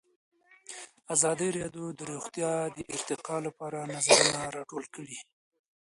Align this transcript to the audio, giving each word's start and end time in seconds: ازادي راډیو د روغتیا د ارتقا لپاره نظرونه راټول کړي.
ازادي 1.13 1.49
راډیو 1.59 1.85
د 1.97 1.99
روغتیا 2.11 2.51
د 2.77 2.79
ارتقا 2.95 3.37
لپاره 3.47 3.89
نظرونه 3.93 4.39
راټول 4.57 4.83
کړي. 4.95 5.17